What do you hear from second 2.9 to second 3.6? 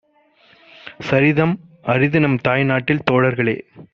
தோழர்களே!